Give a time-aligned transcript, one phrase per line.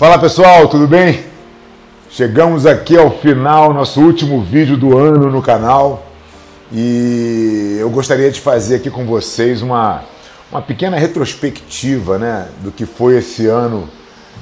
[0.00, 1.26] Fala pessoal, tudo bem?
[2.08, 6.06] Chegamos aqui ao final, nosso último vídeo do ano no canal
[6.72, 10.02] e eu gostaria de fazer aqui com vocês uma,
[10.50, 13.90] uma pequena retrospectiva né, do que foi esse ano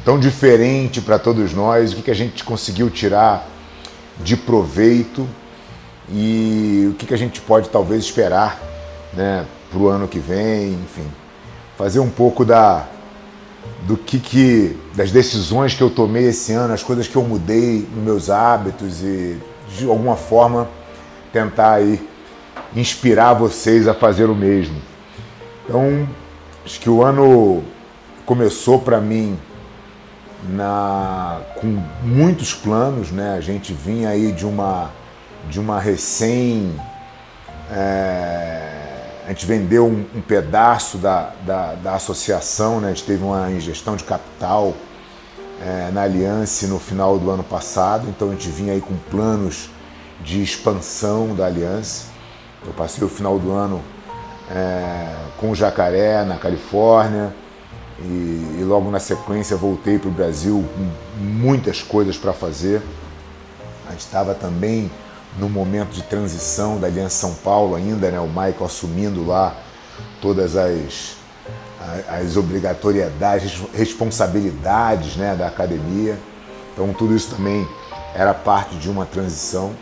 [0.04, 3.45] tão diferente para todos nós, o que, que a gente conseguiu tirar
[4.20, 5.27] de proveito
[6.09, 8.62] e o que, que a gente pode talvez esperar
[9.12, 11.11] né, para o ano que vem, enfim,
[11.77, 12.86] fazer um pouco da,
[13.86, 17.86] do que, que das decisões que eu tomei esse ano, as coisas que eu mudei
[17.95, 19.38] nos meus hábitos e
[19.77, 20.69] de alguma forma
[21.32, 22.00] tentar aí
[22.74, 24.80] inspirar vocês a fazer o mesmo.
[25.64, 26.09] Então,
[26.64, 27.62] acho que o ano
[28.27, 29.38] começou para mim
[30.50, 33.34] na com muitos planos, né?
[33.36, 34.91] A gente vinha aí de uma
[35.48, 36.74] de uma recém
[37.70, 38.77] é,
[39.28, 42.88] a gente vendeu um, um pedaço da, da, da, associação, né?
[42.88, 44.73] a gente teve uma ingestão de capital
[45.60, 49.69] é, na Aliança no final do ano passado, então a gente vinha aí com planos
[50.25, 52.06] de expansão da Aliança.
[52.66, 53.83] Eu passei o final do ano
[54.50, 57.31] é, com o Jacaré na Califórnia
[58.00, 62.81] e, e logo na sequência voltei para o Brasil com muitas coisas para fazer.
[63.86, 64.91] A gente estava também
[65.37, 69.57] no momento de transição da Aliança São Paulo ainda, né, o Michael assumindo lá
[70.21, 71.17] todas as,
[72.09, 76.19] as obrigatoriedades, responsabilidades né, da academia.
[76.73, 77.69] Então tudo isso também
[78.15, 79.73] era parte de uma transição.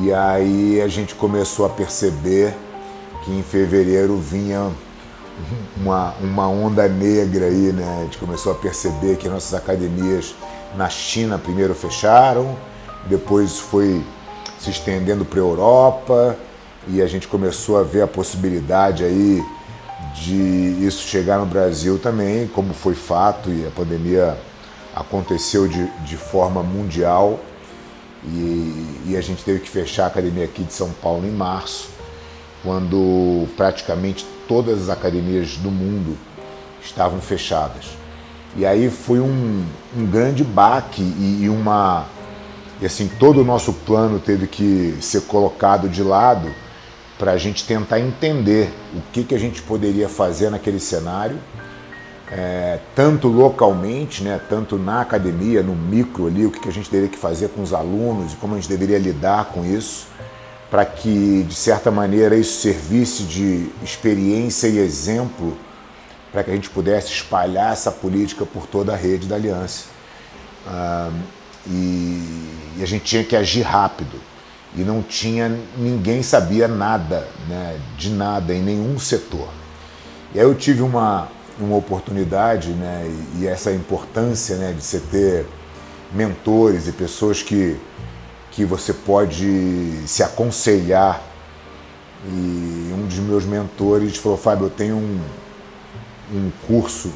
[0.00, 2.54] E aí a gente começou a perceber
[3.24, 4.70] que em fevereiro vinha
[5.76, 7.98] uma, uma onda negra aí, né?
[8.00, 10.34] A gente começou a perceber que nossas academias
[10.76, 12.56] na China primeiro fecharam,
[13.06, 14.02] depois foi
[14.62, 16.36] se estendendo para a Europa
[16.86, 19.42] e a gente começou a ver a possibilidade aí
[20.14, 24.38] de isso chegar no Brasil também, como foi fato e a pandemia
[24.94, 27.40] aconteceu de, de forma mundial
[28.24, 31.88] e, e a gente teve que fechar a academia aqui de São Paulo em março,
[32.62, 36.16] quando praticamente todas as academias do mundo
[36.84, 37.86] estavam fechadas.
[38.56, 39.64] E aí foi um,
[39.96, 42.06] um grande baque e, e uma
[42.82, 46.52] e assim, todo o nosso plano teve que ser colocado de lado
[47.16, 51.38] para a gente tentar entender o que, que a gente poderia fazer naquele cenário,
[52.28, 56.90] é, tanto localmente, né, tanto na academia, no micro ali, o que, que a gente
[56.90, 60.08] teria que fazer com os alunos e como a gente deveria lidar com isso,
[60.68, 65.56] para que, de certa maneira, isso servisse de experiência e exemplo
[66.32, 69.84] para que a gente pudesse espalhar essa política por toda a rede da Aliança.
[70.66, 71.12] Ah,
[71.66, 74.20] e, e a gente tinha que agir rápido
[74.74, 79.48] e não tinha ninguém sabia nada, né, de nada em nenhum setor.
[80.34, 81.28] E aí eu tive uma,
[81.58, 83.06] uma oportunidade, né,
[83.36, 85.46] e, e essa importância, né, de você ter
[86.12, 87.78] mentores e pessoas que
[88.52, 91.20] que você pode se aconselhar.
[92.24, 95.20] E um dos meus mentores falou: Fábio, eu tenho um,
[96.32, 97.10] um curso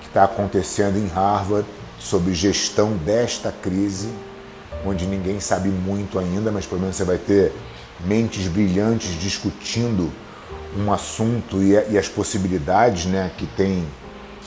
[0.00, 4.08] que está acontecendo em Harvard sobre gestão desta crise,
[4.86, 7.52] onde ninguém sabe muito ainda, mas pelo menos você vai ter
[8.04, 10.12] mentes brilhantes discutindo
[10.76, 13.84] um assunto e, e as possibilidades né, que tem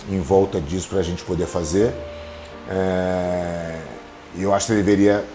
[0.09, 1.93] em volta disso para a gente poder fazer.
[2.69, 3.79] É,
[4.37, 5.25] eu acho que você deveria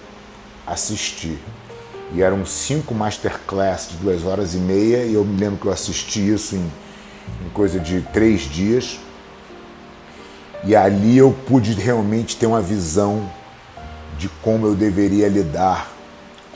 [0.66, 1.38] assistir.
[2.14, 5.72] E eram cinco masterclass de duas horas e meia, e eu me lembro que eu
[5.72, 6.72] assisti isso em,
[7.44, 8.98] em coisa de três dias.
[10.66, 13.30] E ali eu pude realmente ter uma visão
[14.18, 15.88] de como eu deveria lidar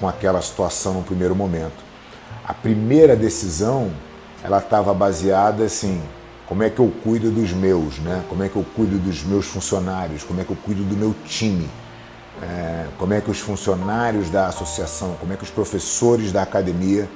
[0.00, 1.84] com aquela situação no primeiro momento.
[2.44, 3.93] A primeira decisão,
[4.43, 6.03] ela estava baseada assim,
[6.44, 8.25] como é que eu cuido dos meus, né?
[8.28, 10.25] Como é que eu cuido dos meus funcionários?
[10.25, 11.71] Como é que eu cuido do meu time?
[12.42, 17.09] É, como é que os funcionários da associação, como é que os professores da academia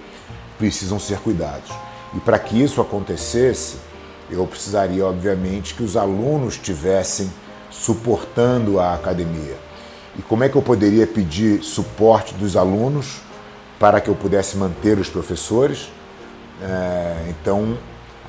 [0.59, 1.73] precisam ser cuidados?
[2.15, 3.79] E para que isso acontecesse,
[4.31, 7.31] eu precisaria, obviamente, que os alunos estivessem
[7.71, 9.57] suportando a academia.
[10.19, 13.21] E como é que eu poderia pedir suporte dos alunos
[13.79, 15.89] para que eu pudesse manter os professores?
[16.63, 17.77] É, então,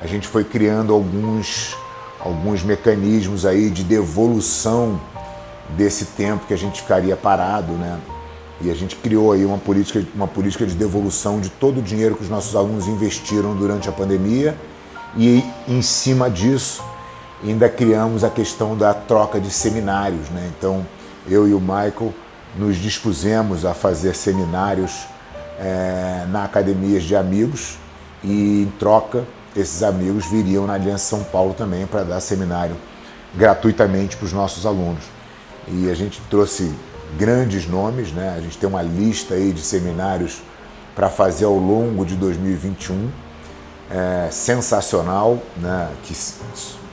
[0.00, 1.76] a gente foi criando alguns,
[2.20, 5.00] alguns mecanismos aí de devolução
[5.76, 7.98] desse tempo que a gente ficaria parado, né?
[8.60, 12.16] E a gente criou aí uma política, uma política de devolução de todo o dinheiro
[12.16, 14.56] que os nossos alunos investiram durante a pandemia
[15.16, 16.84] e em cima disso
[17.42, 20.28] ainda criamos a questão da troca de seminários.
[20.30, 20.50] Né?
[20.56, 20.86] Então
[21.28, 22.12] eu e o Michael
[22.56, 25.06] nos dispusemos a fazer seminários
[25.58, 27.78] é, na academias de amigos
[28.22, 29.24] e em troca
[29.54, 32.76] esses amigos viriam na Aliança São Paulo também para dar seminário
[33.34, 35.04] gratuitamente para os nossos alunos.
[35.68, 36.72] e a gente trouxe
[37.18, 38.34] grandes nomes, né?
[38.36, 40.42] A gente tem uma lista aí de seminários
[40.94, 43.10] para fazer ao longo de 2021,
[43.90, 45.88] é, sensacional, né?
[46.02, 46.14] Que,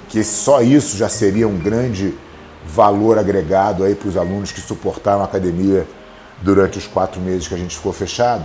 [0.10, 2.13] que só isso já seria um grande
[2.66, 5.88] valor agregado aí para os alunos que suportaram a academia
[6.42, 8.44] durante os quatro meses que a gente ficou fechado.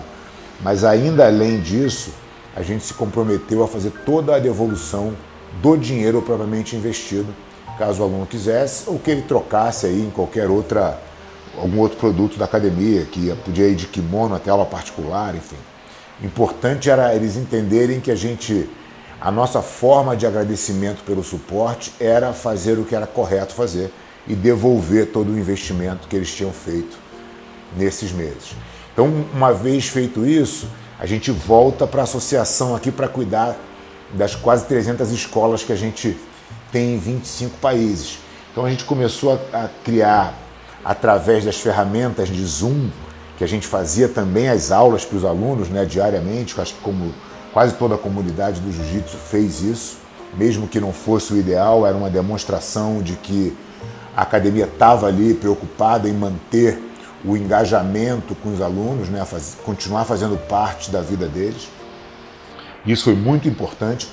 [0.60, 2.12] Mas ainda além disso,
[2.56, 5.14] a gente se comprometeu a fazer toda a devolução
[5.62, 7.32] do dinheiro propriamente investido,
[7.78, 11.00] caso o aluno quisesse, ou que ele trocasse aí em qualquer outra,
[11.56, 15.56] algum outro produto da academia, que podia ir de kimono até aula particular, enfim.
[16.22, 18.68] Importante era eles entenderem que a gente,
[19.20, 23.92] a nossa forma de agradecimento pelo suporte era fazer o que era correto fazer
[24.26, 26.98] e devolver todo o investimento que eles tinham feito
[27.76, 28.52] nesses meses.
[28.92, 30.68] Então, uma vez feito isso,
[30.98, 33.56] a gente volta para a associação aqui para cuidar
[34.12, 36.16] das quase 300 escolas que a gente
[36.72, 38.18] tem em 25 países.
[38.50, 40.34] Então a gente começou a, criar,
[40.84, 42.88] através das ferramentas de Zoom,
[43.38, 47.14] que a gente fazia também as aulas para os alunos né, diariamente, acho que como
[47.52, 49.99] quase toda a comunidade do jiu-jitsu fez isso,
[50.37, 53.56] mesmo que não fosse o ideal, era uma demonstração de que
[54.17, 56.82] a academia estava ali preocupada em manter
[57.25, 61.69] o engajamento com os alunos, né, faz, continuar fazendo parte da vida deles.
[62.85, 64.08] Isso foi muito importante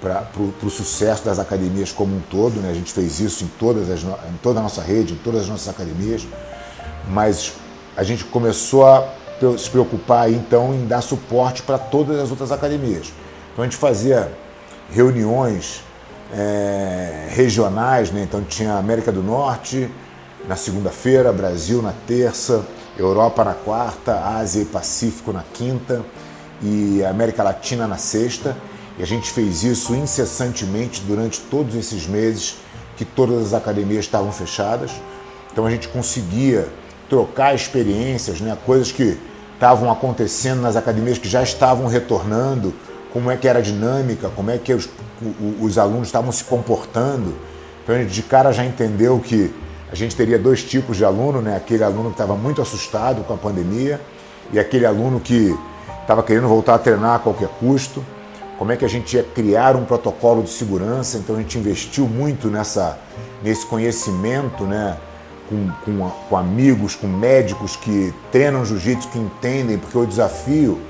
[0.00, 0.26] para
[0.62, 2.60] o sucesso das academias como um todo.
[2.60, 2.70] Né?
[2.70, 5.48] A gente fez isso em, todas as, em toda a nossa rede, em todas as
[5.48, 6.26] nossas academias,
[7.08, 7.54] mas
[7.96, 9.06] a gente começou a
[9.58, 13.12] se preocupar então em dar suporte para todas as outras academias.
[13.52, 14.32] Então a gente fazia
[14.90, 15.82] reuniões
[16.32, 18.22] é, regionais, né?
[18.22, 19.90] então tinha América do Norte,
[20.46, 22.64] na segunda-feira, Brasil na terça,
[22.98, 26.04] Europa na quarta, Ásia e Pacífico na quinta
[26.62, 28.56] e América Latina na sexta.
[28.98, 32.56] E a gente fez isso incessantemente durante todos esses meses
[32.96, 34.92] que todas as academias estavam fechadas.
[35.50, 36.68] Então a gente conseguia
[37.12, 39.18] trocar experiências, né, coisas que
[39.52, 42.72] estavam acontecendo nas academias que já estavam retornando,
[43.12, 44.88] como é que era a dinâmica, como é que os,
[45.60, 47.34] os alunos estavam se comportando.
[47.84, 49.52] Então a gente de cara já entendeu que
[49.90, 51.54] a gente teria dois tipos de aluno, né?
[51.54, 54.00] Aquele aluno que estava muito assustado com a pandemia
[54.50, 55.54] e aquele aluno que
[56.00, 58.02] estava querendo voltar a treinar a qualquer custo.
[58.58, 61.18] Como é que a gente ia criar um protocolo de segurança?
[61.18, 62.98] Então a gente investiu muito nessa,
[63.42, 64.96] nesse conhecimento, né?
[65.52, 70.80] Com, com, com amigos, com médicos que treinam jiu-jitsu, que entendem, porque o desafio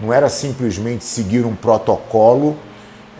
[0.00, 2.56] não era simplesmente seguir um protocolo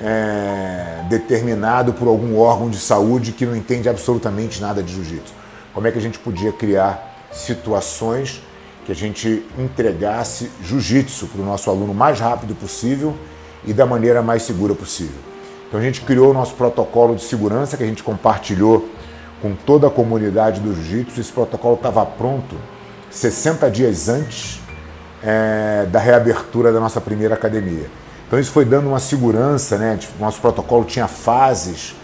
[0.00, 5.34] é, determinado por algum órgão de saúde que não entende absolutamente nada de jiu-jitsu.
[5.72, 8.40] Como é que a gente podia criar situações
[8.84, 13.16] que a gente entregasse jiu-jitsu para o nosso aluno mais rápido possível
[13.64, 15.16] e da maneira mais segura possível.
[15.66, 18.88] Então a gente criou o nosso protocolo de segurança que a gente compartilhou
[19.44, 21.20] com toda a comunidade do jiu-jitsu.
[21.20, 22.56] Esse protocolo estava pronto
[23.10, 24.58] 60 dias antes
[25.22, 27.90] é, da reabertura da nossa primeira academia.
[28.26, 29.98] Então isso foi dando uma segurança, né?
[30.00, 31.94] Tipo, nosso protocolo tinha fases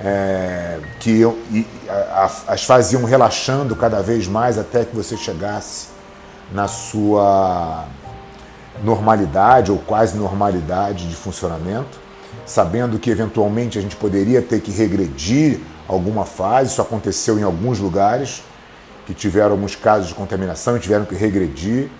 [0.00, 4.96] é, que eu, e, a, a, as fases iam relaxando cada vez mais até que
[4.96, 5.90] você chegasse
[6.50, 7.84] na sua
[8.82, 12.00] normalidade ou quase normalidade de funcionamento,
[12.44, 15.60] sabendo que eventualmente a gente poderia ter que regredir
[15.94, 18.42] alguma fase, isso aconteceu em alguns lugares
[19.06, 21.90] que tiveram alguns casos de contaminação e tiveram que regredir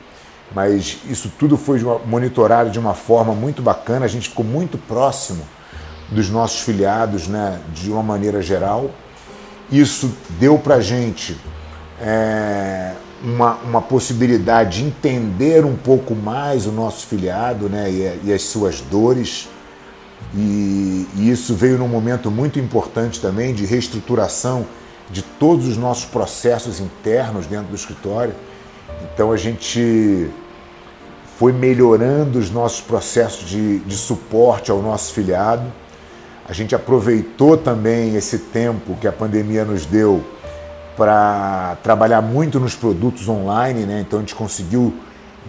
[0.54, 5.47] mas isso tudo foi monitorado de uma forma muito bacana, a gente ficou muito próximo
[6.11, 8.90] dos nossos filiados, né, de uma maneira geral.
[9.70, 11.38] Isso deu para a gente
[12.00, 18.32] é, uma, uma possibilidade de entender um pouco mais o nosso filiado né, e, e
[18.32, 19.49] as suas dores.
[20.34, 24.64] E, e isso veio num momento muito importante também de reestruturação
[25.10, 28.34] de todos os nossos processos internos dentro do escritório.
[29.02, 30.30] Então a gente
[31.37, 35.64] foi melhorando os nossos processos de, de suporte ao nosso filiado.
[36.49, 40.22] A gente aproveitou também esse tempo que a pandemia nos deu
[40.96, 44.00] para trabalhar muito nos produtos online, né?
[44.00, 44.92] Então a gente conseguiu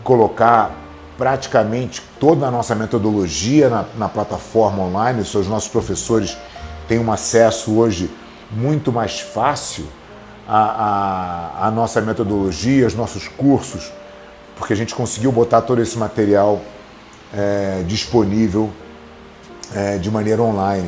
[0.03, 0.80] colocar
[1.21, 5.21] praticamente toda a nossa metodologia na, na plataforma online.
[5.21, 6.35] Os nossos professores
[6.87, 8.09] têm um acesso hoje
[8.49, 9.85] muito mais fácil
[10.47, 13.91] à, à, à nossa metodologia, aos nossos cursos
[14.61, 16.61] porque a gente conseguiu botar todo esse material
[17.33, 18.69] é, disponível
[19.73, 20.87] é, de maneira online.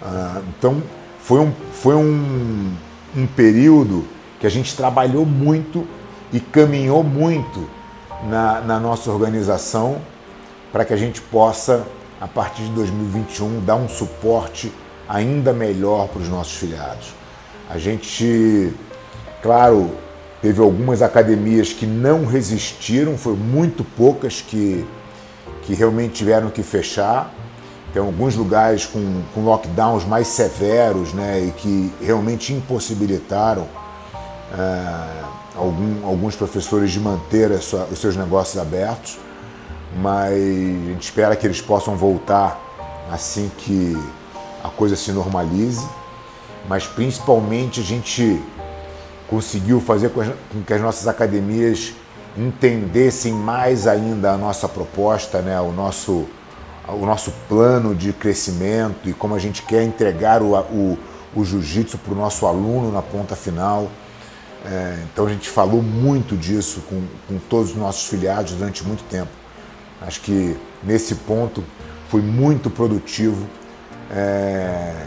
[0.00, 0.80] Ah, então
[1.18, 2.72] foi, um, foi um,
[3.16, 4.06] um período
[4.38, 5.84] que a gente trabalhou muito
[6.32, 7.68] e caminhou muito
[8.24, 9.98] na, na nossa organização
[10.72, 11.86] para que a gente possa,
[12.20, 14.72] a partir de 2021, dar um suporte
[15.08, 17.14] ainda melhor para os nossos filiados.
[17.68, 18.72] A gente
[19.42, 19.90] Claro,
[20.42, 24.86] teve algumas academias que não resistiram, foi muito poucas que,
[25.62, 27.32] que realmente tiveram que fechar.
[27.92, 33.66] Tem alguns lugares com, com lockdowns mais severos né, e que realmente impossibilitaram
[34.52, 35.24] é,
[35.60, 39.18] algum, alguns professores de manter sua, os seus negócios abertos,
[39.96, 42.58] mas a gente espera que eles possam voltar
[43.10, 43.96] assim que
[44.62, 45.86] a coisa se normalize,
[46.68, 48.40] mas principalmente a gente
[49.28, 51.92] conseguiu fazer com que as nossas academias
[52.36, 56.26] entendessem mais ainda a nossa proposta, né, o, nosso,
[56.88, 60.98] o nosso plano de crescimento e como a gente quer entregar o, o,
[61.34, 63.90] o jiu-jitsu para o nosso aluno na ponta final.
[64.64, 69.02] É, então a gente falou muito disso com, com todos os nossos filiados durante muito
[69.04, 69.30] tempo.
[70.00, 71.64] Acho que nesse ponto
[72.08, 73.46] foi muito produtivo
[74.10, 75.06] é,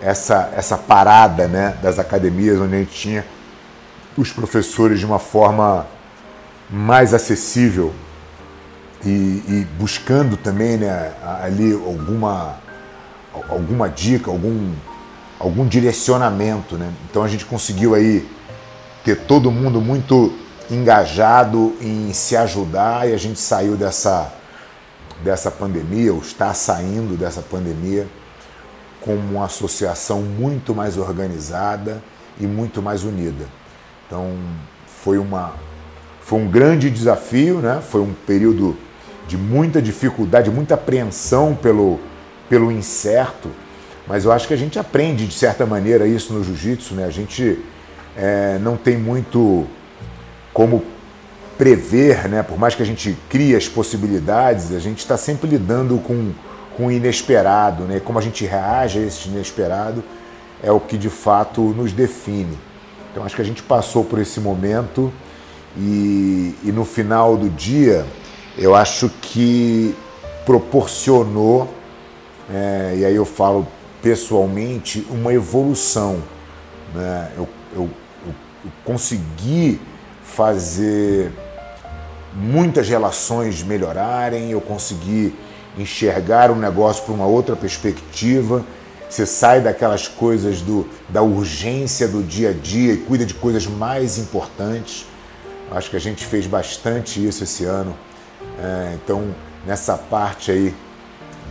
[0.00, 3.24] essa, essa parada né, das academias, onde a gente tinha
[4.16, 5.86] os professores de uma forma
[6.70, 7.92] mais acessível
[9.04, 11.12] e, e buscando também né,
[11.42, 12.56] ali alguma,
[13.48, 14.72] alguma dica, algum,
[15.38, 16.76] algum direcionamento.
[16.76, 16.90] Né?
[17.10, 18.26] Então a gente conseguiu aí
[19.06, 20.32] ter todo mundo muito
[20.68, 24.32] engajado em se ajudar e a gente saiu dessa,
[25.22, 28.08] dessa pandemia, ou está saindo dessa pandemia,
[29.00, 32.02] como uma associação muito mais organizada
[32.40, 33.46] e muito mais unida.
[34.08, 34.36] Então
[35.04, 35.54] foi, uma,
[36.20, 37.80] foi um grande desafio, né?
[37.80, 38.76] foi um período
[39.28, 42.00] de muita dificuldade, muita apreensão pelo,
[42.48, 43.52] pelo incerto,
[44.04, 47.04] mas eu acho que a gente aprende de certa maneira isso no jiu-jitsu, né?
[47.04, 47.64] a gente
[48.16, 49.66] é, não tem muito
[50.52, 50.82] como
[51.58, 52.42] prever, né?
[52.42, 56.32] por mais que a gente crie as possibilidades, a gente está sempre lidando com,
[56.76, 58.00] com o inesperado, né?
[58.00, 60.02] como a gente reage a esse inesperado
[60.62, 62.58] é o que de fato nos define.
[63.10, 65.12] Então acho que a gente passou por esse momento
[65.76, 68.06] e, e no final do dia
[68.56, 69.94] eu acho que
[70.44, 71.68] proporcionou,
[72.50, 73.66] é, e aí eu falo
[74.00, 76.22] pessoalmente, uma evolução.
[76.94, 77.32] Né?
[77.36, 77.90] Eu, eu,
[78.84, 79.80] consegui
[80.22, 81.32] fazer
[82.34, 85.34] muitas relações melhorarem, eu consegui
[85.78, 88.64] enxergar o negócio por uma outra perspectiva
[89.08, 93.66] você sai daquelas coisas do, da urgência do dia a dia e cuida de coisas
[93.66, 95.06] mais importantes.
[95.70, 97.96] Acho que a gente fez bastante isso esse ano.
[98.60, 100.74] É, então, nessa parte aí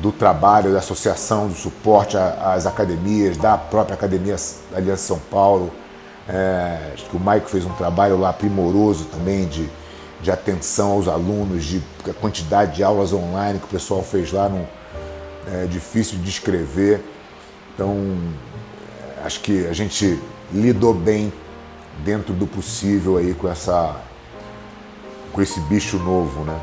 [0.02, 4.36] do trabalho, da associação, do suporte às academias, da própria Academia
[4.76, 5.72] Aliança São Paulo,
[6.28, 9.70] é, acho que o Maico fez um trabalho lá primoroso também de,
[10.22, 14.50] de atenção aos alunos, de a quantidade de aulas online que o pessoal fez lá,
[14.50, 14.68] não,
[15.48, 17.04] é difícil de descrever.
[17.74, 18.18] Então,
[19.24, 20.20] acho que a gente
[20.52, 21.32] lidou bem
[22.04, 23.96] dentro do possível aí com essa
[25.32, 26.58] com esse bicho novo, né?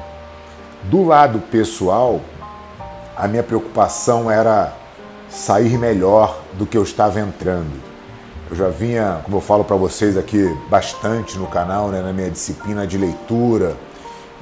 [0.84, 2.20] Do lado pessoal,
[3.14, 4.72] a minha preocupação era
[5.28, 7.91] sair melhor do que eu estava entrando.
[8.52, 12.30] Eu já vinha, como eu falo para vocês aqui bastante no canal, né, na minha
[12.30, 13.74] disciplina de leitura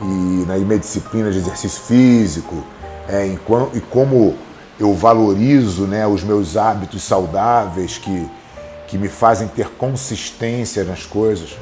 [0.03, 2.65] e na minha disciplina de exercício físico,
[3.09, 4.35] é, e como
[4.81, 8.29] eu valorizo né, os meus hábitos saudáveis que,
[8.89, 11.57] que me fazem ter consistência nas coisas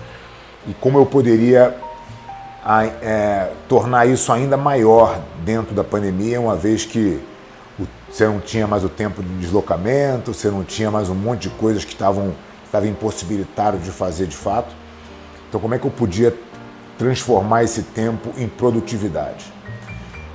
[0.66, 1.76] e como eu poderia
[3.02, 7.20] é, tornar isso ainda maior dentro da pandemia, uma vez que
[8.10, 11.50] você não tinha mais o tempo de deslocamento, você não tinha mais um monte de
[11.50, 12.34] coisas que estavam,
[12.84, 14.74] impossibilitadas de fazer de fato.
[15.48, 16.34] Então, como é que eu podia
[16.98, 19.52] transformar esse tempo em produtividade?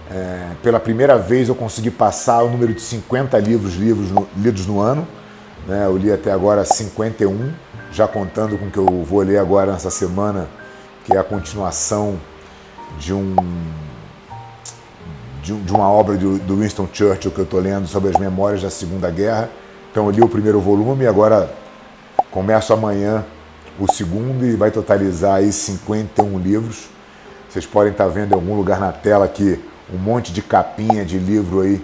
[0.10, 4.65] É, pela primeira vez eu consegui passar o número de 50 livros, livros no, lidos
[4.65, 5.08] no ano.
[5.68, 5.86] Né?
[5.86, 7.53] Eu li até agora 51,
[7.92, 10.48] já contando com o que eu vou ler agora nessa semana,
[11.06, 12.20] que é a continuação
[13.00, 13.36] de um
[15.44, 18.70] de, de uma obra do, Winston Churchill que eu estou lendo sobre as memórias da
[18.70, 19.50] Segunda Guerra.
[19.92, 21.54] Então eu li o primeiro volume e agora
[22.32, 23.26] começo amanhã
[23.78, 26.88] o segundo e vai totalizar aí 51 livros.
[27.50, 29.60] Vocês podem estar vendo em algum lugar na tela aqui
[29.94, 31.84] um monte de capinha de livro aí,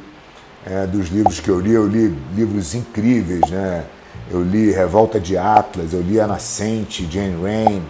[0.65, 1.73] é, dos livros que eu li.
[1.73, 3.83] Eu li livros incríveis, né?
[4.31, 7.81] Eu li Revolta de Atlas, eu li A Nascente, Jane Rain,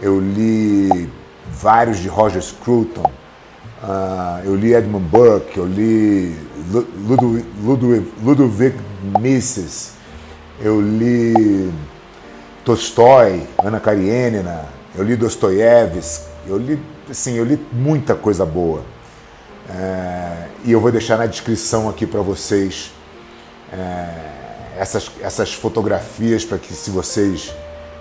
[0.00, 1.10] eu li
[1.50, 3.10] vários de Roger Scruton,
[3.82, 6.36] uh, eu li Edmund Burke, eu li
[7.06, 8.76] Ludwig, Ludwig, Ludwig
[9.20, 9.92] Mises,
[10.60, 11.72] eu li
[12.64, 18.82] Tolstói, Ana Karenina, eu li Dostoiévski, eu li, assim, eu li muita coisa boa.
[19.68, 22.92] É, e eu vou deixar na descrição aqui para vocês
[23.72, 24.08] é,
[24.78, 27.54] essas, essas fotografias para que se vocês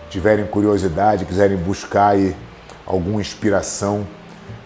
[0.09, 2.36] tiverem curiosidade, quiserem buscar aí
[2.86, 4.07] alguma inspiração,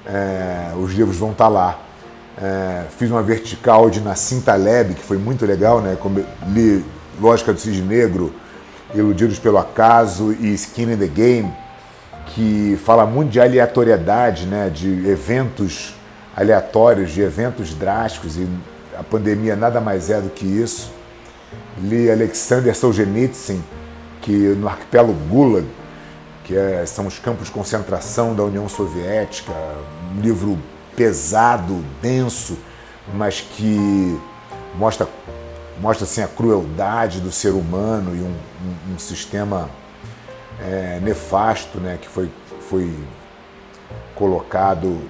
[0.05, 1.79] é, os livros vão estar tá lá.
[2.41, 5.97] É, fiz uma vertical de Nassim Taleb, que foi muito legal, né?
[5.99, 6.83] Como li
[7.19, 8.33] Lógica do Cisne Negro,
[8.93, 11.53] Iludidos pelo Acaso e Skin in the Game,
[12.27, 14.69] que fala muito de aleatoriedade, né?
[14.69, 15.93] De eventos
[16.35, 18.47] aleatórios, de eventos drásticos, e
[18.97, 20.91] a pandemia nada mais é do que isso.
[21.81, 23.61] Li Alexander Solzhenitsyn,
[24.21, 25.67] que no arquipélago Gulag,
[26.43, 29.53] que é, são os campos de concentração da União Soviética,
[30.15, 30.59] um livro
[30.95, 32.57] pesado, denso,
[33.13, 34.19] mas que
[34.75, 35.07] mostra,
[35.79, 38.35] mostra assim, a crueldade do ser humano e um,
[38.91, 39.69] um, um sistema
[40.61, 42.29] é, nefasto né, que foi,
[42.69, 42.93] foi
[44.15, 45.01] colocado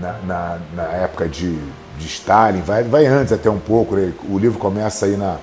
[0.00, 1.56] na, na, na época de,
[1.98, 4.12] de Stalin, vai, vai antes até um pouco, né?
[4.28, 5.38] o livro começa aí na,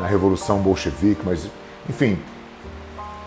[0.00, 1.46] na Revolução Bolchevique, mas
[1.88, 2.18] enfim,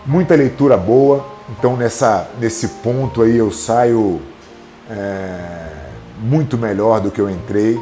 [0.06, 1.24] muita leitura boa.
[1.58, 4.20] Então nessa, nesse ponto aí eu saio
[4.90, 5.72] é,
[6.20, 7.78] muito melhor do que eu entrei.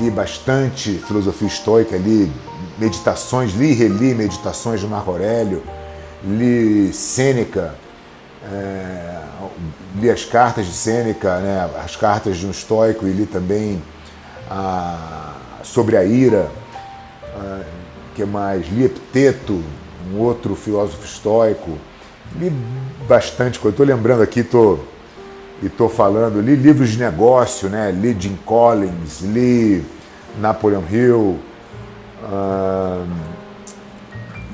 [0.00, 2.32] Li bastante filosofia estoica, li
[2.78, 5.62] meditações, li e reli meditações de Marco Aurélio,
[6.22, 7.74] li Sêneca,
[8.50, 9.20] é,
[9.96, 13.82] li as cartas de Sêneca, né, as cartas de um estoico e li também
[14.50, 16.48] a, sobre a ira,
[17.36, 17.60] a,
[18.14, 18.66] que mais?
[18.68, 19.62] Li Epiteto,
[20.12, 21.78] um outro filósofo estoico,
[22.36, 22.52] li
[23.08, 23.74] bastante coisa.
[23.74, 24.84] Estou lembrando aqui, estou
[25.62, 27.90] e estou falando, li livros de negócio, né?
[27.90, 29.84] li Jim Collins, li
[30.38, 31.38] Napoleon Hill,
[32.22, 33.06] uh,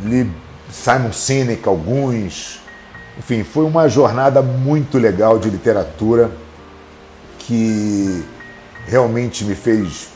[0.05, 0.31] li
[0.71, 2.61] Simon Sinek, alguns.
[3.19, 6.31] Enfim, foi uma jornada muito legal de literatura
[7.39, 8.25] que
[8.87, 10.09] realmente me fez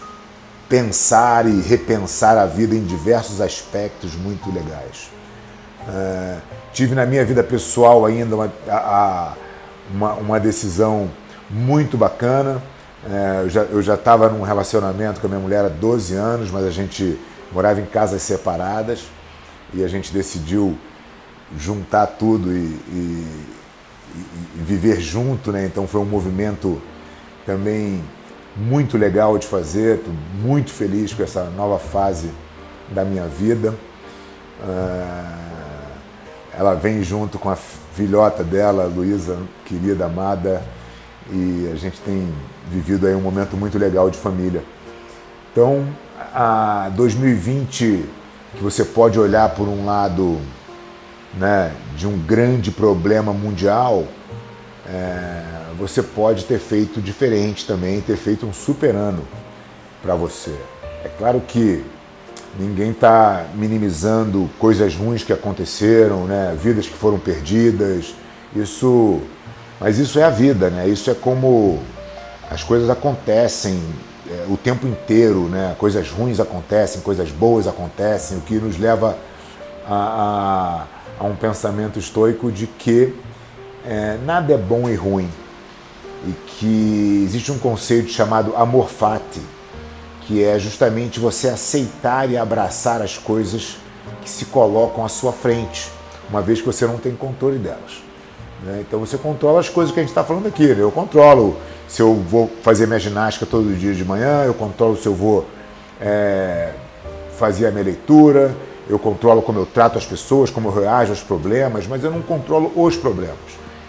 [0.68, 5.13] pensar e repensar a vida em diversos aspectos muito legais.
[6.72, 9.34] Tive na minha vida pessoal ainda uma, a,
[9.92, 11.08] uma, uma decisão
[11.48, 12.60] muito bacana.
[13.08, 16.70] É, eu já estava num relacionamento com a minha mulher há 12 anos, mas a
[16.70, 17.18] gente
[17.52, 19.04] morava em casas separadas
[19.72, 20.76] e a gente decidiu
[21.56, 23.26] juntar tudo e, e,
[24.16, 25.66] e, viver junto, né?
[25.66, 26.82] Então foi um movimento
[27.46, 28.02] também
[28.56, 32.30] muito legal de fazer, estou muito feliz com essa nova fase
[32.90, 33.74] da minha vida.
[34.62, 35.43] Uh,
[36.58, 40.62] ela vem junto com a filhota dela, Luísa, querida, amada,
[41.30, 42.32] e a gente tem
[42.70, 44.62] vivido aí um momento muito legal de família.
[45.52, 45.86] Então,
[46.34, 48.04] a 2020,
[48.54, 50.40] que você pode olhar por um lado
[51.34, 54.04] né, de um grande problema mundial,
[54.86, 55.42] é,
[55.78, 59.24] você pode ter feito diferente também, ter feito um super ano
[60.02, 60.54] para você.
[61.04, 61.84] É claro que
[62.58, 66.56] ninguém está minimizando coisas ruins que aconteceram, né?
[66.60, 68.14] vidas que foram perdidas.
[68.54, 69.20] Isso,
[69.80, 70.88] mas isso é a vida, né?
[70.88, 71.80] Isso é como
[72.50, 73.80] as coisas acontecem
[74.30, 75.74] é, o tempo inteiro, né?
[75.78, 79.18] Coisas ruins acontecem, coisas boas acontecem, o que nos leva
[79.86, 80.86] a,
[81.18, 83.14] a, a um pensamento estoico de que
[83.84, 85.28] é, nada é bom e ruim
[86.26, 89.40] e que existe um conceito chamado amor fati,
[90.26, 93.76] que é justamente você aceitar e abraçar as coisas
[94.22, 95.90] que se colocam à sua frente,
[96.28, 98.02] uma vez que você não tem controle delas.
[98.62, 98.82] Né?
[98.86, 100.66] Então você controla as coisas que a gente está falando aqui.
[100.66, 100.82] Né?
[100.82, 101.56] Eu controlo
[101.86, 105.46] se eu vou fazer minha ginástica todo dia de manhã, eu controlo se eu vou
[106.00, 106.72] é,
[107.36, 108.54] fazer a minha leitura,
[108.88, 112.22] eu controlo como eu trato as pessoas, como eu reajo aos problemas, mas eu não
[112.22, 113.36] controlo os problemas.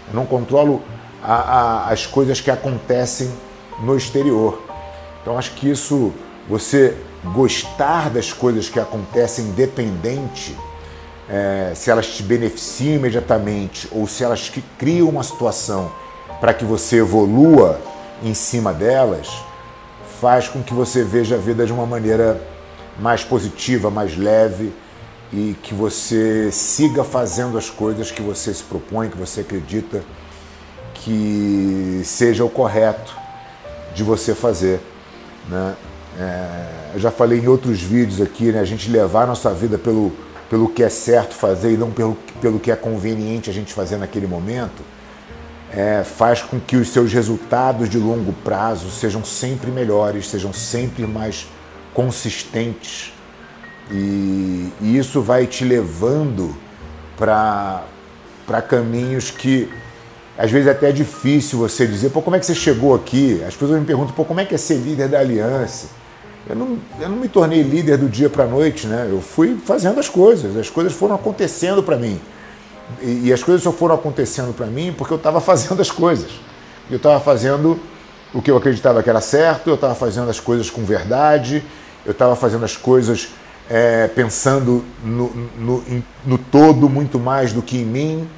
[0.10, 0.82] Eu não controlo
[1.24, 3.32] a, a, as coisas que acontecem
[3.82, 4.62] no exterior.
[5.22, 6.14] Então acho que isso
[6.48, 6.96] você
[7.34, 10.56] gostar das coisas que acontecem independente
[11.30, 15.92] é, se elas te beneficiam imediatamente ou se elas que criam uma situação
[16.40, 17.82] para que você evolua
[18.24, 19.28] em cima delas,
[20.22, 22.42] faz com que você veja a vida de uma maneira
[23.00, 24.72] mais positiva, mais leve
[25.34, 30.04] e que você siga fazendo as coisas que você se propõe, que você acredita
[30.94, 33.16] que seja o correto
[33.94, 34.80] de você fazer.
[35.50, 35.76] Né?
[36.20, 38.60] É, eu já falei em outros vídeos aqui, né?
[38.60, 40.12] A gente levar a nossa vida pelo,
[40.50, 43.98] pelo que é certo fazer e não pelo, pelo que é conveniente a gente fazer
[43.98, 44.84] naquele momento,
[45.72, 51.06] é, faz com que os seus resultados de longo prazo sejam sempre melhores, sejam sempre
[51.06, 51.48] mais
[51.94, 53.14] consistentes.
[53.92, 56.56] E, e isso vai te levando
[57.18, 57.84] para
[58.68, 59.70] caminhos que
[60.38, 63.42] às vezes é até é difícil você dizer, pô, como é que você chegou aqui?
[63.48, 65.88] As pessoas me perguntam, pô, como é que é ser líder da aliança?
[66.48, 69.08] Eu não, eu não me tornei líder do dia para a noite, né?
[69.10, 72.20] Eu fui fazendo as coisas, as coisas foram acontecendo para mim.
[73.02, 76.32] E, e as coisas só foram acontecendo para mim porque eu estava fazendo as coisas.
[76.90, 77.80] Eu estava fazendo
[78.34, 81.64] o que eu acreditava que era certo, eu estava fazendo as coisas com verdade,
[82.06, 83.30] eu estava fazendo as coisas
[83.68, 85.84] é, pensando no, no,
[86.26, 88.30] no, todo muito mais do que em mim.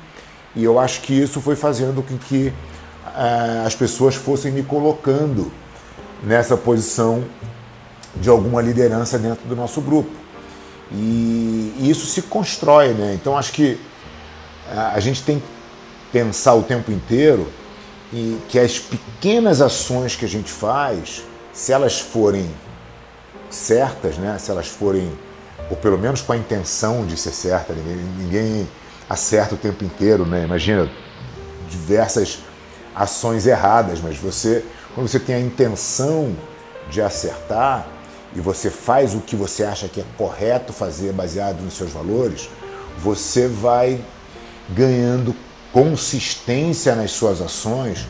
[0.56, 2.54] E eu acho que isso foi fazendo com que
[3.16, 5.52] é, as pessoas fossem me colocando
[6.24, 7.24] nessa posição
[8.22, 10.12] de alguma liderança dentro do nosso grupo.
[10.92, 13.14] E, e isso se constrói, né?
[13.14, 13.80] Então acho que
[14.72, 15.46] é, a gente tem que
[16.12, 17.48] pensar o tempo inteiro
[18.12, 22.50] e que as pequenas ações que a gente faz, se elas forem
[23.50, 24.38] certas, né?
[24.40, 25.12] se elas forem,
[25.70, 28.68] ou pelo menos com a intenção de ser certa, ninguém, ninguém
[29.10, 30.44] acerta o tempo inteiro, né?
[30.44, 30.90] imagina
[31.70, 32.40] diversas
[32.96, 34.64] ações erradas, mas você,
[34.96, 36.36] quando você tem a intenção
[36.90, 37.86] de acertar
[38.36, 42.50] e você faz o que você acha que é correto fazer baseado nos seus valores,
[42.98, 44.00] você vai
[44.70, 45.36] ganhando
[45.72, 48.06] consistência nas suas ações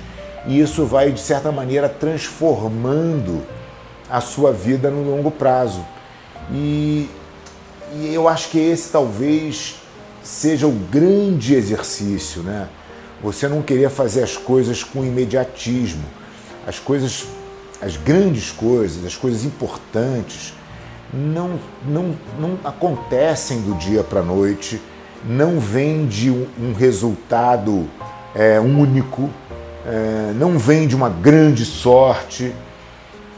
[0.48, 3.44] e isso vai, de certa maneira, transformando
[4.10, 5.86] a sua vida no longo prazo.
[6.52, 7.10] E,
[7.94, 9.76] e eu acho que esse talvez
[10.24, 12.70] seja o grande exercício, né?
[13.22, 16.04] Você não querer fazer as coisas com imediatismo.
[16.66, 17.26] As coisas,
[17.82, 20.54] as grandes coisas, as coisas importantes,
[21.14, 24.80] não, não, não acontecem do dia para a noite
[25.26, 27.88] não vem de um resultado
[28.36, 29.30] é, único,
[29.86, 32.54] é, não vem de uma grande sorte.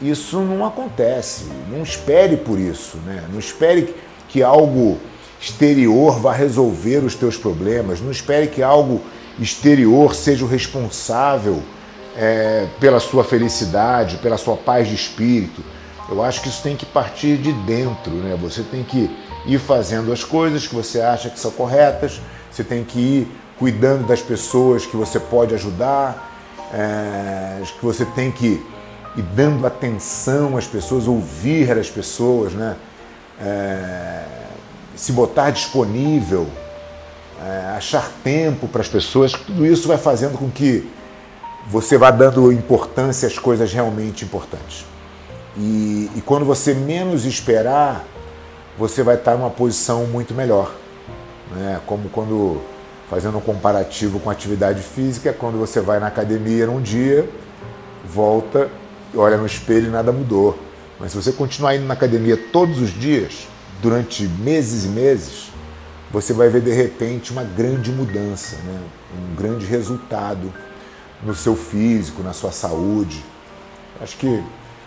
[0.00, 1.44] Isso não acontece.
[1.70, 2.98] Não espere por isso.
[2.98, 3.24] Né?
[3.30, 3.94] Não espere
[4.28, 4.98] que algo
[5.40, 8.00] exterior vá resolver os teus problemas.
[8.00, 9.00] Não espere que algo
[9.38, 11.62] exterior seja o responsável
[12.16, 15.62] é, pela sua felicidade, pela sua paz de espírito.
[16.08, 18.12] Eu acho que isso tem que partir de dentro.
[18.12, 18.36] Né?
[18.40, 19.10] Você tem que
[19.46, 22.20] ir fazendo as coisas que você acha que são corretas,
[22.50, 26.30] você tem que ir cuidando das pessoas que você pode ajudar,
[26.72, 28.64] é, que você tem que
[29.16, 32.76] ir dando atenção às pessoas, ouvir as pessoas, né?
[33.40, 34.24] É,
[34.96, 36.46] se botar disponível,
[37.42, 40.90] é, achar tempo para as pessoas, tudo isso vai fazendo com que
[41.68, 44.84] você vá dando importância às coisas realmente importantes.
[45.56, 48.04] E, e quando você menos esperar,
[48.78, 50.74] você vai estar numa posição muito melhor.
[51.54, 51.80] Né?
[51.86, 52.60] Como quando,
[53.08, 57.28] fazendo um comparativo com atividade física, quando você vai na academia num dia,
[58.04, 58.70] volta,
[59.14, 60.58] olha no espelho e nada mudou.
[60.98, 63.48] Mas se você continuar indo na academia todos os dias,
[63.82, 65.50] durante meses e meses,
[66.10, 68.80] você vai ver de repente uma grande mudança, né?
[69.14, 70.52] um grande resultado
[71.22, 73.24] no seu físico, na sua saúde.
[74.00, 74.42] Acho que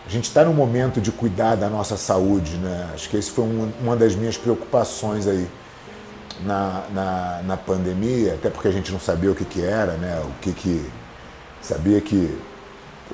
[0.06, 2.90] a gente está no momento de cuidar da nossa saúde, né?
[2.94, 5.48] Acho que esse foi um, uma das minhas preocupações aí
[6.42, 10.22] na, na, na, pandemia, até porque a gente não sabia o que, que era, né?
[10.26, 10.86] O que que
[11.62, 12.38] sabia que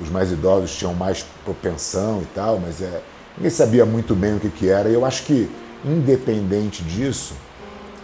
[0.01, 3.01] os mais idosos tinham mais propensão e tal, mas é,
[3.37, 4.89] ninguém sabia muito bem o que, que era.
[4.89, 5.49] E eu acho que,
[5.85, 7.33] independente disso,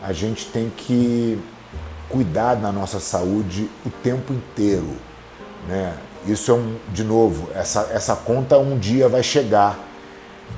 [0.03, 1.39] a gente tem que
[2.09, 4.89] cuidar da nossa saúde o tempo inteiro,
[5.67, 5.93] né?
[6.27, 9.77] Isso é um, de novo, essa, essa conta um dia vai chegar.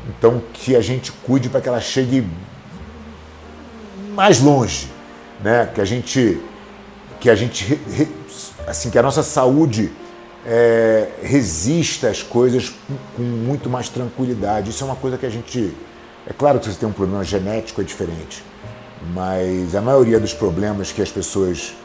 [0.07, 2.27] Então que a gente cuide para que ela chegue
[4.13, 4.89] mais longe,
[5.43, 5.69] né?
[5.73, 6.41] Que a gente,
[7.19, 7.79] que a gente,
[8.65, 9.91] assim, que a nossa saúde
[10.45, 12.73] é, resista às coisas
[13.15, 14.69] com, muito mais tranquilidade.
[14.69, 15.73] Isso é uma coisa que a gente,
[16.25, 18.43] é claro que você tem um problema genético é diferente,
[19.13, 21.75] mas a maioria dos problemas que as pessoas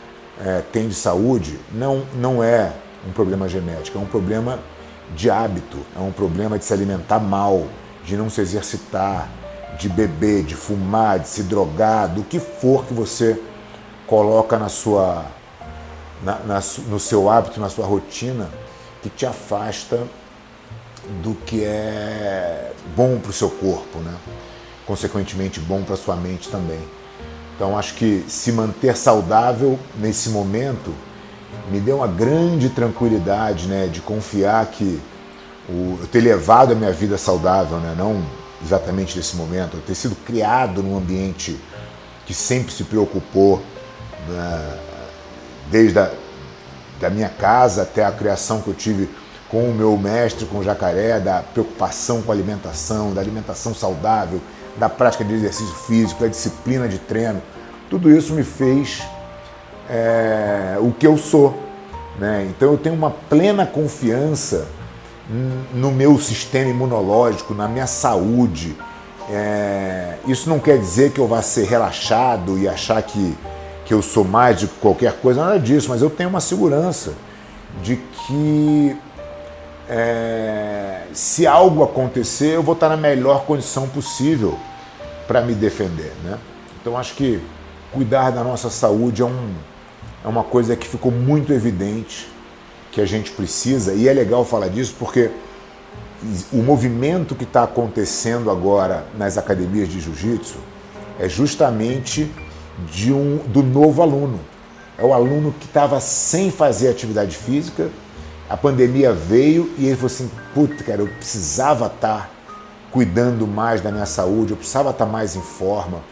[0.41, 2.73] é, têm de saúde não não é
[3.07, 4.59] um problema genético, é um problema
[5.15, 7.67] de hábito, é um problema de se alimentar mal,
[8.05, 9.29] de não se exercitar,
[9.79, 13.41] de beber, de fumar, de se drogar, do que for que você
[14.07, 15.25] coloca na sua,
[16.23, 18.49] na, na, no seu hábito, na sua rotina,
[19.03, 20.07] que te afasta
[21.23, 24.15] do que é bom para o seu corpo, né?
[24.87, 26.81] consequentemente bom para sua mente também.
[27.55, 30.93] Então acho que se manter saudável nesse momento
[31.71, 35.01] me deu uma grande tranquilidade, né, de confiar que
[35.69, 38.23] o, eu ter levado a minha vida saudável, né, não
[38.65, 41.59] exatamente nesse momento, eu ter sido criado num ambiente
[42.27, 43.63] que sempre se preocupou,
[44.29, 44.79] né,
[45.71, 46.11] desde a
[47.03, 49.11] da minha casa até a criação que eu tive
[49.49, 54.41] com o meu mestre, com o jacaré, da preocupação com a alimentação, da alimentação saudável,
[54.77, 57.43] da prática de exercício físico, da disciplina de treino,
[57.91, 59.03] tudo isso me fez
[59.89, 61.59] é, o que eu sou.
[62.19, 62.47] Né?
[62.51, 64.69] Então eu tenho uma plena confiança
[65.73, 68.77] no meu sistema imunológico, na minha saúde.
[69.31, 73.37] É, isso não quer dizer que eu vá ser relaxado e achar que
[73.85, 77.13] que eu sou mais de qualquer coisa, nada disso, mas eu tenho uma segurança
[77.83, 78.97] de que
[79.95, 84.59] é, se algo acontecer, eu vou estar na melhor condição possível
[85.29, 86.15] para me defender.
[86.25, 86.39] Né?
[86.81, 87.43] Então acho que
[87.93, 89.53] cuidar da nossa saúde é, um,
[90.25, 92.27] é uma coisa que ficou muito evidente
[92.91, 95.31] que a gente precisa, e é legal falar disso porque
[96.53, 100.59] o movimento que está acontecendo agora nas academias de jiu-jitsu
[101.19, 102.31] é justamente
[102.91, 104.41] de um, do novo aluno.
[104.97, 107.91] É o aluno que estava sem fazer atividade física,
[108.53, 112.31] a pandemia veio e ele falou assim: puta, cara, eu precisava estar tá
[112.91, 116.03] cuidando mais da minha saúde, eu precisava estar tá mais em forma.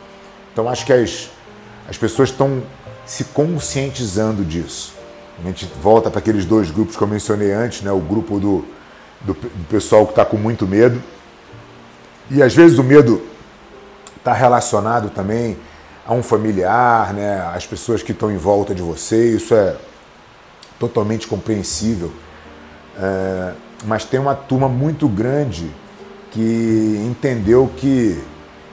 [0.50, 1.28] Então acho que as,
[1.86, 2.62] as pessoas estão
[3.04, 4.94] se conscientizando disso.
[5.38, 7.92] A gente volta para aqueles dois grupos que eu mencionei antes, né?
[7.92, 8.64] o grupo do,
[9.20, 10.98] do, do pessoal que está com muito medo.
[12.30, 13.22] E às vezes o medo
[14.16, 15.58] está relacionado também
[16.06, 17.42] a um familiar, né?
[17.54, 19.76] as pessoas que estão em volta de você, isso é
[20.78, 22.10] totalmente compreensível.
[23.00, 23.54] É,
[23.86, 25.70] mas tem uma turma muito grande
[26.30, 28.22] que entendeu que,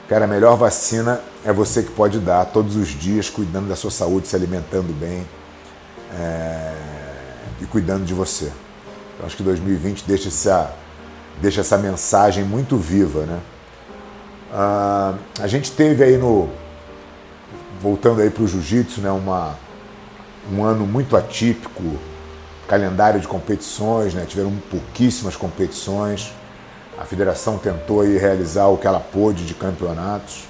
[0.10, 3.90] cara, a melhor vacina é você que pode dar todos os dias, cuidando da sua
[3.90, 5.26] saúde, se alimentando bem
[6.20, 6.74] é,
[7.62, 8.52] e cuidando de você.
[9.20, 10.74] Eu acho que 2020 deixa essa,
[11.42, 13.40] deixa essa mensagem muito viva, né?
[14.54, 16.50] Ah, a gente teve aí no
[17.82, 19.56] voltando aí para o jiu-jitsu, né, uma,
[20.52, 21.84] um ano muito atípico,
[22.68, 26.34] calendário de competições, né, tiveram pouquíssimas competições.
[26.98, 30.46] A federação tentou aí realizar o que ela pôde de campeonatos,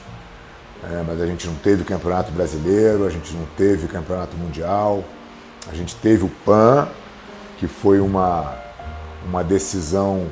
[0.83, 5.03] é, mas a gente não teve campeonato brasileiro, a gente não teve campeonato mundial,
[5.69, 6.87] a gente teve o PAN,
[7.57, 8.55] que foi uma,
[9.25, 10.27] uma decisão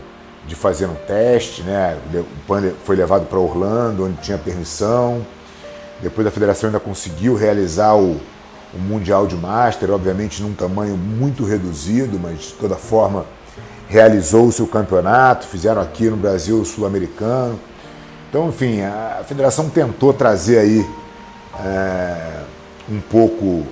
[0.48, 1.98] de fazer um teste, né?
[2.14, 5.26] O PAN foi levado para Orlando, onde tinha permissão.
[6.02, 8.22] Depois a federação ainda conseguiu realizar o,
[8.76, 13.26] o Mundial de Master, obviamente num tamanho muito reduzido, mas de toda forma
[13.88, 17.60] realizou o seu campeonato, fizeram aqui no Brasil o Sul-Americano.
[18.30, 20.86] Então, enfim, a federação tentou trazer aí
[21.64, 22.42] é,
[22.90, 23.66] um pouco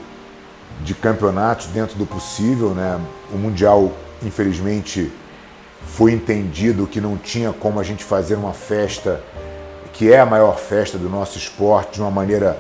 [0.81, 2.99] de campeonatos dentro do possível, né?
[3.33, 3.91] O Mundial,
[4.23, 5.11] infelizmente,
[5.85, 9.21] foi entendido que não tinha como a gente fazer uma festa
[9.91, 12.57] que é a maior festa do nosso esporte de uma maneira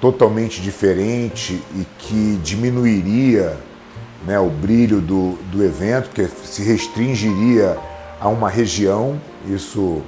[0.00, 3.56] totalmente diferente e que diminuiria
[4.26, 7.76] né, o brilho do, do evento, porque se restringiria
[8.20, 10.02] a uma região, isso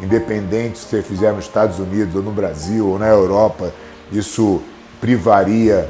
[0.00, 3.72] independente se você fizer nos Estados Unidos ou no Brasil ou na Europa,
[4.12, 4.62] isso
[5.00, 5.88] privaria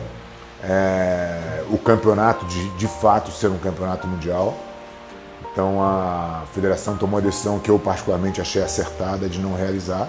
[0.62, 4.56] é, o campeonato de, de fato ser um campeonato mundial.
[5.52, 10.08] Então a federação tomou a decisão que eu particularmente achei acertada de não realizar.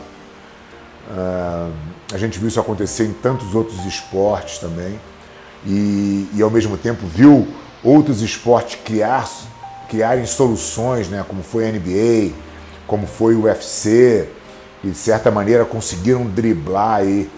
[1.09, 1.71] Uh,
[2.13, 4.99] a gente viu isso acontecer em tantos outros esportes também
[5.65, 7.47] e, e ao mesmo tempo viu
[7.83, 9.27] outros esportes criar,
[9.89, 12.33] criarem soluções, né, como foi a NBA,
[12.85, 14.29] como foi o UFC,
[14.83, 17.29] e de certa maneira conseguiram driblar aí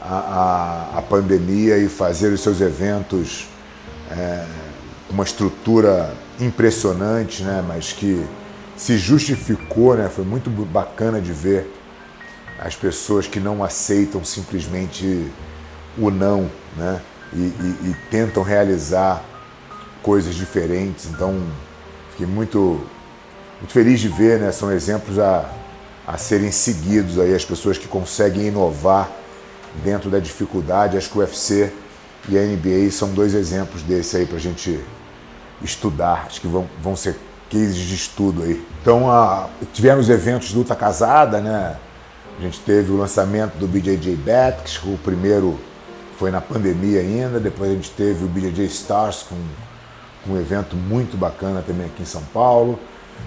[0.00, 3.46] a, a, a pandemia e fazer os seus eventos
[4.10, 4.44] é,
[5.10, 7.62] uma estrutura impressionante, né?
[7.66, 8.24] mas que
[8.76, 10.08] se justificou, né?
[10.08, 11.70] foi muito bacana de ver
[12.60, 15.30] as pessoas que não aceitam simplesmente
[15.96, 17.00] o não né?
[17.32, 19.24] e, e, e tentam realizar
[20.02, 21.06] coisas diferentes.
[21.06, 21.42] Então,
[22.10, 22.80] fiquei muito,
[23.58, 24.52] muito feliz de ver, né?
[24.52, 25.50] são exemplos a,
[26.06, 29.10] a serem seguidos aí, as pessoas que conseguem inovar
[29.82, 30.98] dentro da dificuldade.
[30.98, 31.72] Acho que o UFC
[32.28, 34.78] e a NBA são dois exemplos desse aí para a gente
[35.62, 36.24] estudar.
[36.26, 37.16] Acho que vão, vão ser
[37.50, 38.62] cases de estudo aí.
[38.82, 41.76] Então, a, tivemos eventos de luta casada, né?
[42.40, 45.60] A gente teve o lançamento do BJJ Bats, o primeiro
[46.18, 49.36] foi na pandemia ainda, depois a gente teve o BJJ Stars com,
[50.24, 52.78] com um evento muito bacana também aqui em São Paulo.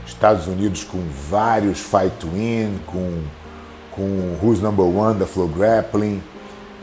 [0.08, 0.98] Estados Unidos com
[1.30, 3.22] vários Fight Win, com,
[3.92, 6.20] com Who's Number One da Flow Grappling,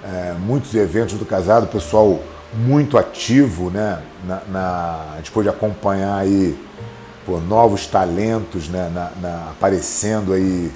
[0.04, 2.20] é, muitos eventos do casado, pessoal
[2.54, 4.00] muito ativo, né?
[4.24, 6.56] Na, na, a gente pôde acompanhar aí
[7.26, 8.88] pô, novos talentos né?
[8.94, 10.70] Na, na, aparecendo aí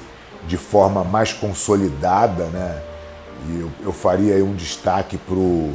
[0.46, 2.83] de forma mais consolidada, né?
[3.48, 5.72] E eu, eu faria aí um destaque pro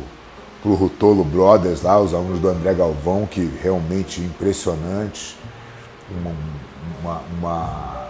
[0.62, 5.38] pro Rutolo Brothers lá, os alunos do André Galvão, que realmente impressionantes,
[6.12, 6.36] uma,
[7.01, 8.10] uma, uma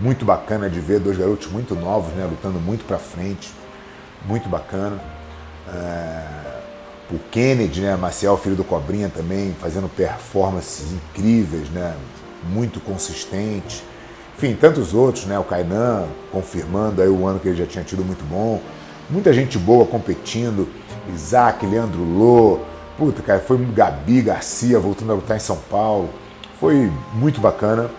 [0.00, 3.48] muito bacana de ver dois garotos muito novos, né, lutando muito para frente
[4.26, 5.00] muito bacana.
[5.68, 6.22] É,
[7.10, 11.94] o Kennedy, né, Marcial, filho do Cobrinha também, fazendo performances incríveis, né,
[12.44, 13.82] muito consistente.
[14.36, 18.04] Enfim, tantos outros, né, o Kainan confirmando aí o ano que ele já tinha tido
[18.04, 18.60] muito bom.
[19.08, 20.68] Muita gente boa competindo.
[21.14, 22.58] Isaac, Leandro Lô,
[22.98, 26.10] puta, cara, foi um Gabi Garcia voltando a lutar em São Paulo.
[26.60, 27.90] Foi muito bacana.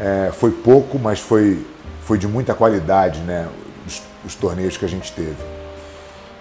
[0.00, 1.64] É, foi pouco, mas foi,
[2.02, 3.46] foi de muita qualidade, né?
[3.86, 5.36] Os, os torneios que a gente teve.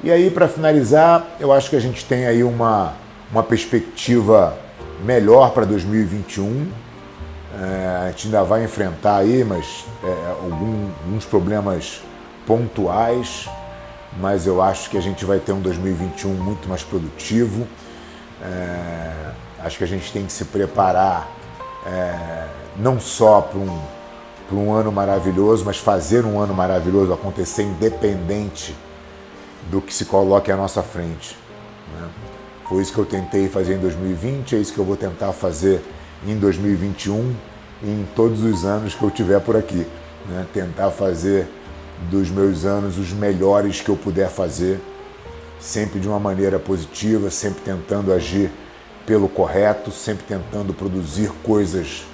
[0.03, 2.93] E aí, para finalizar, eu acho que a gente tem aí uma,
[3.31, 4.57] uma perspectiva
[5.03, 6.67] melhor para 2021.
[7.61, 12.01] É, a gente ainda vai enfrentar aí, mas é, algum, alguns problemas
[12.45, 13.49] pontuais,
[14.17, 17.65] mas eu acho que a gente vai ter um 2021 muito mais produtivo.
[18.41, 21.29] É, acho que a gente tem que se preparar
[21.85, 23.79] é, não só para um,
[24.51, 28.75] um ano maravilhoso, mas fazer um ano maravilhoso acontecer independente
[29.71, 31.37] do que se coloque à nossa frente.
[31.93, 32.07] Né?
[32.67, 35.81] Foi isso que eu tentei fazer em 2020, é isso que eu vou tentar fazer
[36.27, 37.35] em 2021
[37.83, 39.85] e em todos os anos que eu tiver por aqui.
[40.27, 40.45] Né?
[40.53, 41.47] Tentar fazer
[42.09, 44.79] dos meus anos os melhores que eu puder fazer,
[45.59, 48.51] sempre de uma maneira positiva, sempre tentando agir
[49.05, 52.05] pelo correto, sempre tentando produzir coisas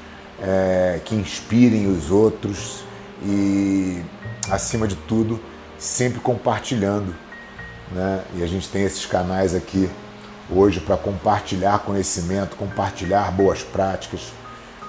[0.41, 2.83] é, que inspirem os outros
[3.23, 4.01] e,
[4.49, 5.39] acima de tudo,
[5.77, 7.15] sempre compartilhando.
[7.91, 8.23] Né?
[8.35, 9.89] E a gente tem esses canais aqui
[10.51, 14.31] hoje para compartilhar conhecimento, compartilhar boas práticas.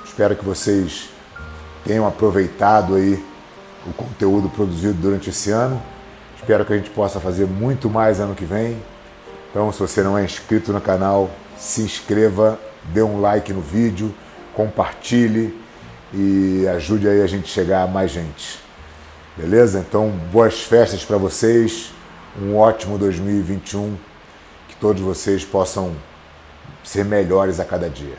[0.04, 1.08] Espero que vocês
[1.84, 3.24] tenham aproveitado aí
[3.86, 5.80] o conteúdo produzido durante esse ano.
[6.36, 8.76] Espero que a gente possa fazer muito mais ano que vem.
[9.50, 12.58] Então, se você não é inscrito no canal, se inscreva,
[12.92, 14.12] dê um like no vídeo,
[14.54, 15.56] compartilhe
[16.12, 18.58] e ajude aí a gente chegar a mais gente.
[19.36, 19.78] Beleza?
[19.78, 21.92] Então, boas festas para vocês,
[22.40, 24.11] um ótimo 2021, que
[24.82, 25.94] todos vocês possam
[26.82, 28.16] ser melhores a cada dia.